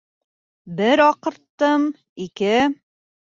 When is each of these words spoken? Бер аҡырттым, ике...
Бер 0.79 1.03
аҡырттым, 1.03 1.85
ике... 2.27 2.57